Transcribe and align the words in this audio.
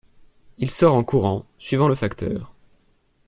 Il 0.57 0.71
sort 0.71 0.95
en 0.95 1.03
courant, 1.03 1.45
suivant 1.59 1.87
le 1.87 1.93
facteur. 1.93 2.55